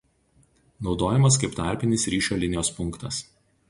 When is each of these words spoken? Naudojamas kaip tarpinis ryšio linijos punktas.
Naudojamas 0.87 1.39
kaip 1.45 1.55
tarpinis 1.61 2.09
ryšio 2.17 2.43
linijos 2.43 2.77
punktas. 2.81 3.27